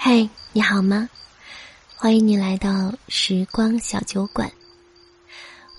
[0.00, 1.08] 嗨，你好吗？
[1.96, 4.48] 欢迎你来到时光小酒馆。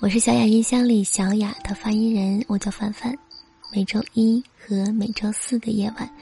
[0.01, 3.17] 我是小雅音箱里小雅的发音人，我叫凡凡。
[3.71, 6.13] 每周一和每周四的夜晚，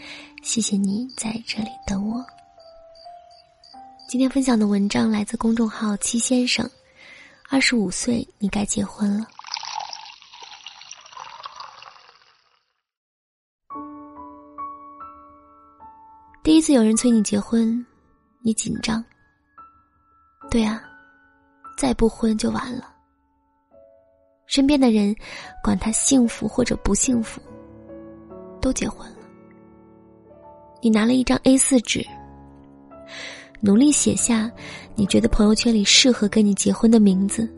[0.44, 2.24] 谢谢你在这里等我。
[4.08, 6.70] 今天分享的文章来自公众号七先生。
[7.50, 9.28] 二十五岁，你该结婚了。
[16.48, 17.86] 第一次有人催你结婚，
[18.40, 19.04] 你紧张。
[20.50, 20.82] 对啊，
[21.78, 22.90] 再不婚就完了。
[24.46, 25.14] 身边的人，
[25.62, 27.42] 管他幸福或者不幸福，
[28.62, 29.18] 都结婚了。
[30.82, 32.02] 你拿了一张 A 四纸，
[33.60, 34.50] 努力写下
[34.96, 37.54] 你觉得朋友圈里适合跟你结婚的名字，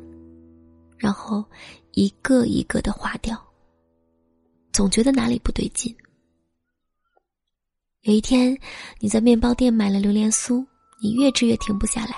[0.98, 1.46] 然后
[1.92, 3.40] 一个一个的划掉。
[4.72, 5.96] 总觉得哪里不对劲。
[8.04, 8.58] 有一天，
[9.02, 10.66] 你在面包店买了榴莲酥，
[11.02, 12.16] 你越吃越停不下来。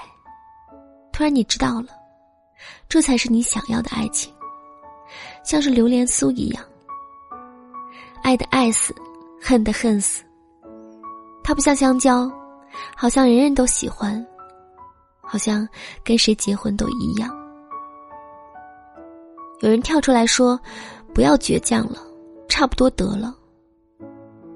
[1.12, 1.88] 突然，你知道了，
[2.88, 4.32] 这才是你想要的爱情，
[5.44, 6.64] 像是榴莲酥一样，
[8.22, 8.94] 爱的爱死，
[9.42, 10.24] 恨的恨死。
[11.44, 12.32] 它不像香蕉，
[12.96, 14.24] 好像人人都喜欢，
[15.20, 15.68] 好像
[16.04, 17.36] 跟谁结婚都一样。
[19.62, 20.60] 有人跳出来说
[21.12, 22.00] ：“不要倔强了，
[22.48, 23.36] 差不多得了。”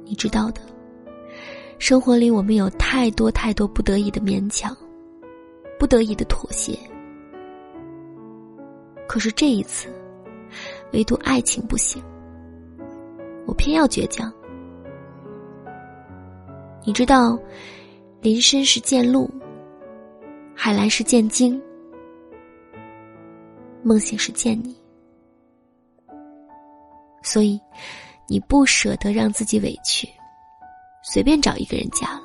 [0.06, 0.62] 你知道的。
[1.78, 4.76] 生活里，我们有太多太多不得已的勉强，
[5.78, 6.78] 不得已的妥协。
[9.08, 9.88] 可是这一次，
[10.94, 12.02] 唯独爱情不行，
[13.46, 14.34] 我偏要倔强。
[16.86, 17.38] 你知道，
[18.22, 19.30] 林深是见鹿，
[20.56, 21.62] 海蓝是见鲸，
[23.84, 24.76] 梦醒是见你。
[27.22, 27.60] 所以，
[28.28, 30.08] 你不舍得让自己委屈。
[31.08, 32.24] 随便找一个人嫁了，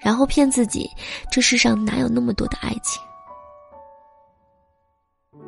[0.00, 0.90] 然后骗自己，
[1.30, 3.02] 这世上哪有那么多的爱情？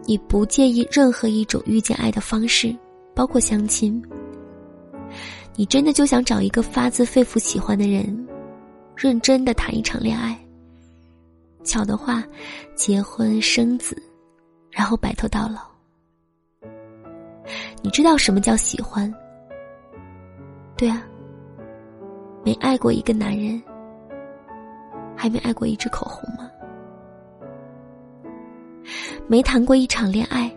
[0.05, 2.77] 你不介意任何一种遇见爱的方式，
[3.15, 4.00] 包括相亲。
[5.55, 8.28] 你真的就想找一个发自肺腑喜欢的人，
[8.95, 10.39] 认真的谈一场恋爱。
[11.65, 12.22] 巧的话，
[12.77, 14.00] 结婚生子，
[14.71, 15.62] 然后白头到老。
[17.83, 19.12] 你知道什么叫喜欢？
[20.77, 21.03] 对啊。
[22.47, 23.61] 没爱过一个男人，
[25.17, 26.49] 还没爱过一支口红吗？
[29.27, 30.49] 没谈过一场恋爱，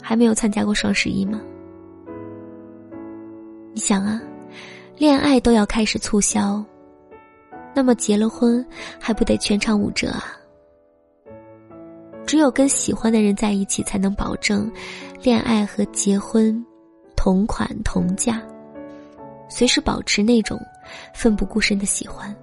[0.00, 1.40] 还没有参加过双十一吗？
[3.74, 4.22] 你想啊，
[4.96, 6.64] 恋爱都要开始促销，
[7.74, 8.64] 那么结了婚
[9.00, 10.26] 还不得全场五折啊？
[12.24, 14.70] 只有跟喜欢的人在一起，才能保证
[15.20, 16.64] 恋爱和结婚
[17.16, 18.40] 同款同价。
[19.48, 20.60] 随时保持那种
[21.14, 22.34] 奋不顾身的喜欢。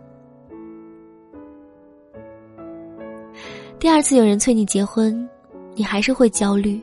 [3.79, 5.27] 第二次有人催你结婚，
[5.75, 6.81] 你还是会焦虑。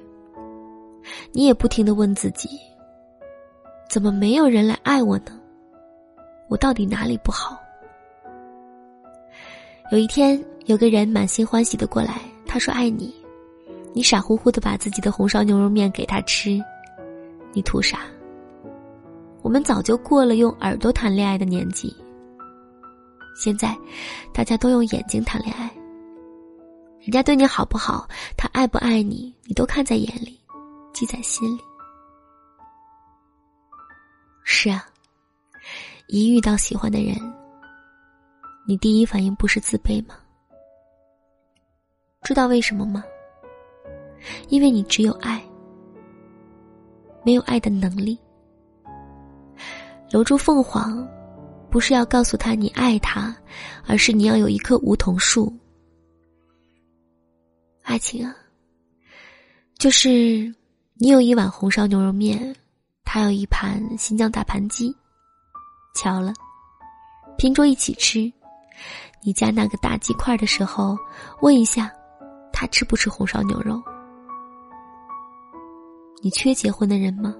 [1.33, 2.49] 你也不停的问自己：
[3.89, 5.41] 怎么没有人来爱我呢？
[6.49, 7.59] 我到底哪里不好？
[9.91, 13.15] 有一天，有个人满心欢喜的过来，他说爱你，
[13.95, 16.63] 你傻乎乎的把自己的红烧牛肉面给他吃，
[17.53, 18.01] 你图啥？
[19.43, 21.95] 我们早就过了用耳朵谈恋爱的年纪，
[23.35, 23.77] 现在
[24.33, 25.71] 大家都用眼睛谈恋爱。
[27.01, 28.07] 人家对你好不好，
[28.37, 30.39] 他爱不爱你，你都看在眼里，
[30.93, 31.61] 记在心里。
[34.45, 34.87] 是啊，
[36.09, 37.17] 一遇到喜欢的人，
[38.67, 40.17] 你第一反应不是自卑吗？
[42.23, 43.03] 知道为什么吗？
[44.51, 45.43] 因为你只有爱，
[47.25, 48.19] 没有爱的能力。
[50.11, 51.07] 留住凤凰，
[51.71, 53.35] 不是要告诉他你爱他，
[53.87, 55.53] 而是你要有一棵梧桐树。
[57.83, 58.35] 爱情啊，
[59.79, 60.53] 就是
[60.95, 62.55] 你有一碗红烧牛肉面，
[63.05, 64.93] 他有一盘新疆大盘鸡，
[65.95, 66.33] 巧了，
[67.39, 68.31] 拼桌一起吃。
[69.23, 70.99] 你夹那个大鸡块的时候，
[71.41, 71.89] 问一下，
[72.53, 73.81] 他吃不吃红烧牛肉？
[76.21, 77.33] 你缺结婚的人吗？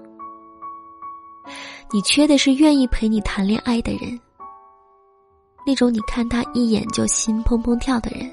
[1.93, 4.17] 你缺的是愿意陪你谈恋爱的人，
[5.67, 8.31] 那种你看他一眼就心砰砰跳的人，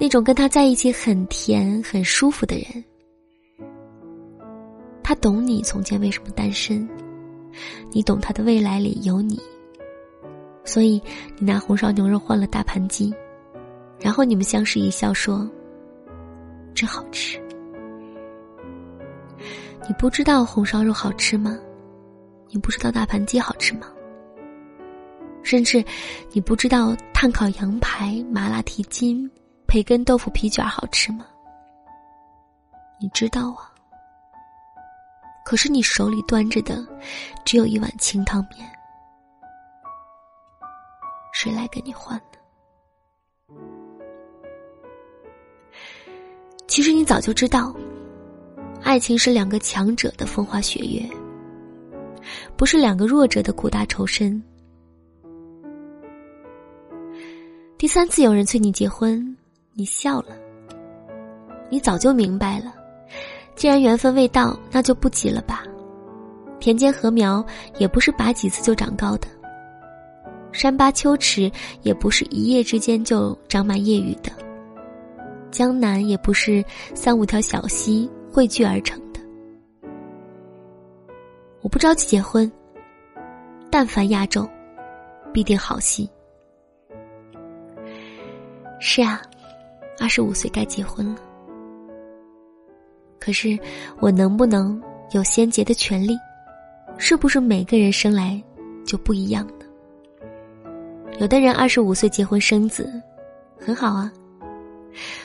[0.00, 2.84] 那种跟他在一起很甜很舒服的人。
[5.00, 6.88] 他懂你从前为什么单身，
[7.92, 9.40] 你懂他的未来里有你，
[10.64, 11.00] 所以
[11.38, 13.14] 你拿红烧牛肉换了大盘鸡，
[14.00, 15.48] 然后你们相视一笑说
[16.74, 17.38] ：“真好吃。”
[19.86, 21.56] 你不知道红烧肉好吃吗？
[22.54, 23.88] 你不知道大盘鸡好吃吗？
[25.42, 25.84] 甚至
[26.30, 29.28] 你不知道炭烤羊排、麻辣蹄筋、
[29.66, 31.26] 培根豆腐皮卷好吃吗？
[33.00, 33.74] 你知道啊。
[35.44, 36.86] 可是你手里端着的，
[37.44, 38.64] 只有一碗清汤面，
[41.32, 43.56] 谁来跟你换呢？
[46.68, 47.74] 其实你早就知道，
[48.80, 51.02] 爱情是两个强者的风花雪月，
[52.56, 54.42] 不是两个弱者的苦大仇深。
[57.76, 59.36] 第三次有人催你结婚，
[59.72, 60.36] 你笑了。
[61.70, 62.72] 你早就明白了，
[63.56, 65.64] 既然缘分未到，那就不急了吧。
[66.60, 67.44] 田间禾苗
[67.78, 69.28] 也不是拔几次就长高的，
[70.52, 71.50] 山洼丘池
[71.82, 74.30] 也不是一夜之间就长满夜雨的，
[75.50, 76.64] 江南也不是
[76.94, 79.03] 三五条小溪汇聚而成。
[81.64, 82.50] 我不着急结婚，
[83.70, 84.46] 但凡压轴，
[85.32, 86.06] 必定好戏。
[88.78, 89.22] 是啊，
[89.98, 91.16] 二十五岁该结婚了。
[93.18, 93.58] 可是，
[93.98, 94.78] 我能不能
[95.12, 96.14] 有先结的权利？
[96.98, 98.38] 是不是每个人生来
[98.84, 99.64] 就不一样呢？
[101.18, 102.92] 有的人二十五岁结婚生子，
[103.58, 104.12] 很好啊。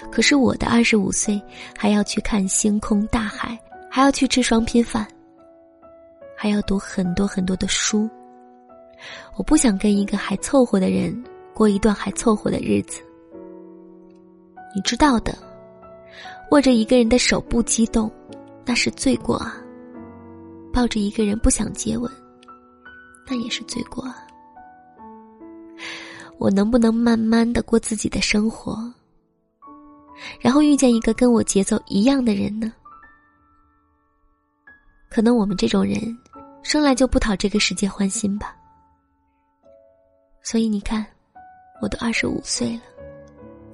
[0.09, 1.39] 可是我的二十五岁
[1.77, 3.59] 还要去看星空大海，
[3.91, 5.05] 还要去吃双拼饭，
[6.41, 8.09] 还要读很多很多的书。
[9.35, 11.13] 我不想跟一个还凑合的人
[11.53, 13.01] 过一段还凑合的日子。
[14.73, 15.37] 你知道的，
[16.51, 18.09] 握着一个人的手不激动，
[18.63, 19.51] 那是罪过啊；
[20.71, 22.09] 抱着一个人不想接吻，
[23.27, 24.25] 那也是罪过啊。
[26.37, 28.77] 我能不能慢慢的过自己的生活，
[30.39, 32.71] 然后遇见一个跟我节奏一样的人呢？
[35.09, 35.99] 可能我们这种人，
[36.61, 38.55] 生来就不讨这个世界欢心吧。
[40.41, 41.05] 所以你看，
[41.81, 42.81] 我都二十五岁了，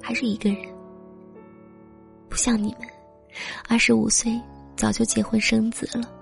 [0.02, 0.58] 还是一个人。
[2.28, 2.88] 不像你们，
[3.68, 4.40] 二十五岁
[4.76, 6.12] 早就结婚生子了。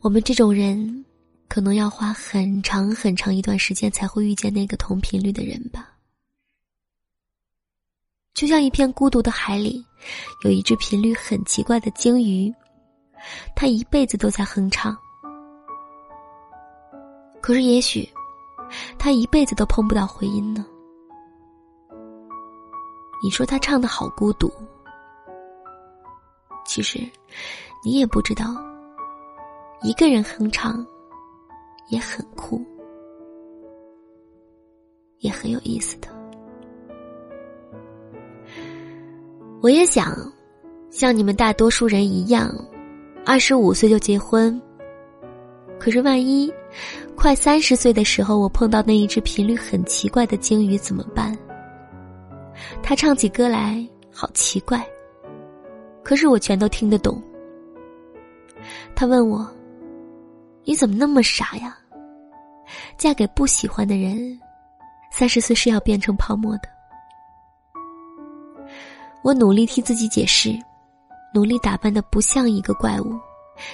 [0.00, 1.04] 我们这种人，
[1.48, 5.97] 可能要花很长很长一段时间才会遇见那个同频率的人吧。
[8.38, 9.84] 就像一片孤独的海里，
[10.44, 12.54] 有一只频率很奇怪的鲸鱼，
[13.56, 14.96] 它一辈子都在哼唱。
[17.40, 18.08] 可是也许，
[18.96, 20.64] 它一辈子都碰不到回音呢。
[23.24, 24.48] 你说他唱的好孤独，
[26.64, 27.00] 其实
[27.84, 28.44] 你也不知道，
[29.82, 30.86] 一个人哼唱
[31.88, 32.64] 也很酷，
[35.18, 36.16] 也很有意思的。
[39.60, 40.16] 我也想
[40.90, 42.54] 像你们大多数人一样，
[43.26, 44.60] 二十五岁就结婚。
[45.80, 46.52] 可是万一
[47.16, 51.36] 快三十岁的时候，我碰到那一只频率很奇怪的鲸鱼怎么办？
[52.82, 54.84] 他唱起歌来好奇怪，
[56.04, 57.20] 可是我全都听得懂。
[58.94, 59.48] 他问我
[60.64, 61.76] ：“你怎么那么傻呀？
[62.96, 64.38] 嫁给不喜欢的人，
[65.10, 66.68] 三十岁是要变成泡沫的。”
[69.28, 70.58] 我努力替自己解释，
[71.34, 73.12] 努力打扮的不像一个怪物，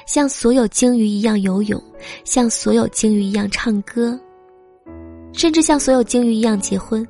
[0.04, 1.80] 像所有鲸鱼一样游泳，
[2.24, 4.18] 像所有鲸鱼一样唱歌，
[5.32, 7.06] 甚至像所有鲸鱼一样结婚。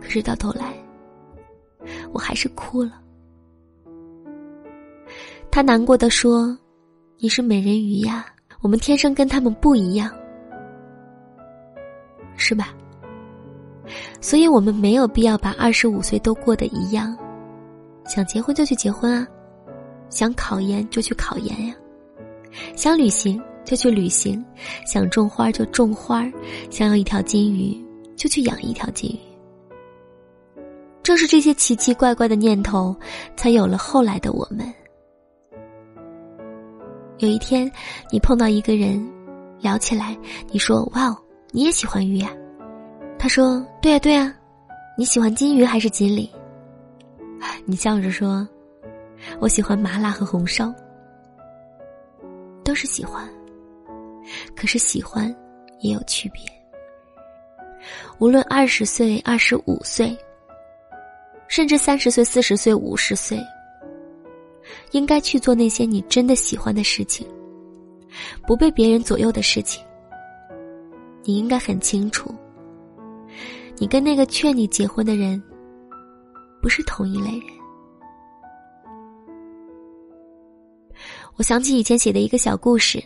[0.00, 0.72] 可是到头来，
[2.12, 3.02] 我还是哭了。
[5.50, 6.56] 他难过的说
[7.18, 8.26] ：“你是美人鱼呀，
[8.60, 10.08] 我们天生跟他们不一样，
[12.36, 12.68] 是吧？
[14.20, 17.16] 所以我们没有必要把二十五岁都过得一样。
[18.06, 19.26] 想结婚就去结婚啊，
[20.10, 21.74] 想考研就去考研呀，
[22.74, 24.44] 想旅行就去旅行，
[24.86, 26.30] 想种花就种花，
[26.68, 27.80] 想要一条金鱼
[28.16, 29.18] 就去养一条金鱼。”
[31.02, 32.94] 正是这些奇奇怪怪的念头，
[33.36, 34.72] 才有了后来的我们。
[37.18, 37.70] 有一天，
[38.10, 39.04] 你碰到一个人，
[39.60, 40.16] 聊起来，
[40.50, 41.16] 你说：“哇哦，
[41.52, 42.32] 你也喜欢鱼呀？”
[43.22, 44.34] 他说：“对呀，对呀，
[44.98, 46.28] 你喜欢金鱼还是锦鲤？”
[47.64, 48.46] 你笑着说
[49.38, 50.74] ：“我喜欢麻辣和红烧。”
[52.64, 53.28] 都是喜欢，
[54.56, 55.32] 可是喜欢
[55.78, 56.42] 也有区别。
[58.18, 60.18] 无论二十岁、二十五岁。
[61.46, 63.38] 甚至三十岁、四十岁、五十岁，
[64.92, 67.24] 应该去做那些你真的喜欢的事情，
[68.48, 69.84] 不被别人左右的事情。
[71.22, 72.34] 你应该很清楚，
[73.78, 75.42] 你跟那个劝你结婚的人，
[76.60, 77.48] 不是同一类人。
[81.36, 83.02] 我想起以前写的一个小故事。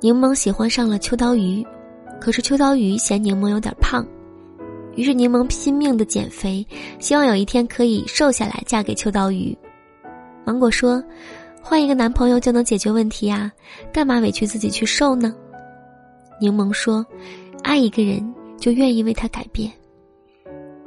[0.00, 1.64] 柠檬喜欢上了秋刀鱼，
[2.20, 4.06] 可是秋刀鱼嫌柠檬有点胖，
[4.94, 6.66] 于是柠檬拼命的减肥，
[6.98, 9.56] 希望有一天可以瘦下来嫁给秋刀鱼。
[10.44, 11.02] 芒果说
[11.62, 13.50] ：“换一个男朋友就能解决问题呀，
[13.92, 15.34] 干嘛委屈自己去瘦呢？”
[16.38, 17.04] 柠檬说
[17.64, 19.70] ：“爱一个人就愿意为他改变。”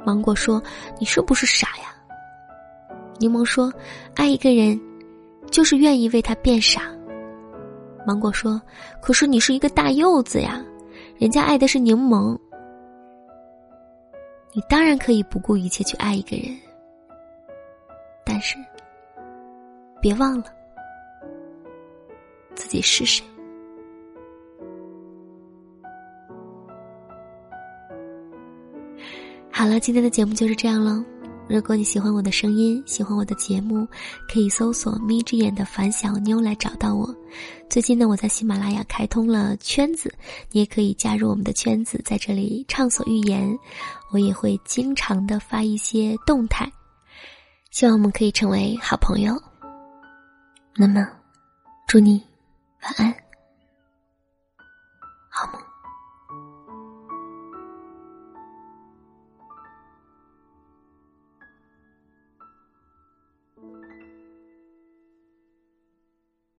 [0.04, 0.62] 芒果说
[0.98, 1.94] ：“你是不是傻呀？”
[3.20, 3.72] 柠檬说
[4.16, 4.80] ：“爱一个人，
[5.50, 6.82] 就是愿意为他变傻。”
[8.06, 8.60] 芒果说
[9.02, 10.64] ：“可是你是一个大柚子呀，
[11.18, 12.34] 人家爱的是柠檬。
[14.52, 16.56] 你当然可以不顾一切去爱一个人，
[18.24, 18.56] 但是
[20.00, 20.46] 别忘了
[22.54, 23.22] 自己是谁。”
[29.60, 31.04] 好了，今天的节目就是这样了。
[31.46, 33.86] 如果你喜欢我的声音，喜欢我的节目，
[34.26, 37.14] 可以搜索“眯着眼的樊小妞”来找到我。
[37.68, 40.10] 最近呢，我在喜马拉雅开通了圈子，
[40.50, 43.54] 你也可以加入我们的圈子，在这里畅所欲言。
[44.10, 46.72] 我也会经常的发一些动态，
[47.70, 49.38] 希望我们可以成为好朋友。
[50.74, 51.06] 那么，
[51.86, 52.22] 祝你
[52.82, 53.14] 晚安，
[55.28, 55.69] 好梦。